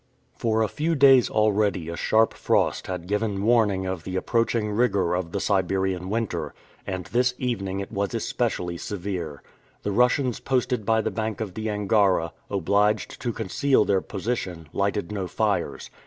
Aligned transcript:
For 0.35 0.63
a 0.63 0.67
few 0.67 0.95
days 0.95 1.29
already 1.29 1.87
a 1.87 1.95
sharp 1.95 2.33
frost 2.33 2.87
had 2.87 3.05
given 3.05 3.43
warning 3.43 3.85
of 3.85 4.03
the 4.03 4.15
approaching 4.15 4.71
rigor 4.71 5.13
of 5.13 5.31
the 5.31 5.39
Siberian 5.39 6.09
winter, 6.09 6.55
and 6.87 7.05
this 7.05 7.35
evening 7.37 7.81
it 7.81 7.91
was 7.91 8.15
especially 8.15 8.77
severe. 8.79 9.43
The 9.83 9.91
Russians 9.91 10.39
posted 10.39 10.87
by 10.87 11.01
the 11.01 11.11
bank 11.11 11.39
of 11.39 11.53
the 11.53 11.69
Angara, 11.69 12.33
obliged 12.49 13.21
to 13.21 13.31
conceal 13.31 13.85
their 13.85 14.01
position, 14.01 14.67
lighted 14.73 15.11
no 15.11 15.27
fires. 15.27 15.91